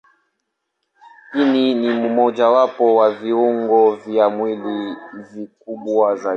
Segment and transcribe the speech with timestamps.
[1.33, 4.95] Ini ni mojawapo wa viungo vya mwili
[5.33, 6.29] vikubwa zaidi.